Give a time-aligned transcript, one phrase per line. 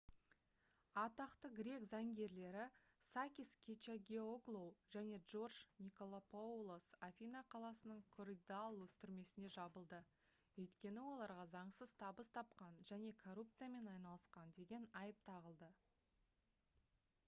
[0.99, 2.61] атақты грек заңгерлері
[3.09, 10.01] сакис кечагиоглоу және джордж николакопоулос афина қаласының коридаллус түрмесіне жабылды
[10.65, 15.71] өйткені оларға заңсыз табыс тапқан және коррупциямен айналысқан деген айып тағылды